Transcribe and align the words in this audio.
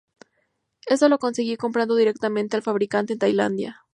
Esto 0.87 1.09
lo 1.09 1.19
consiguió 1.19 1.57
comprando 1.59 1.95
directamente 1.95 2.55
al 2.57 2.63
fabricante 2.63 3.13
en 3.13 3.19
Tailandia. 3.19 3.81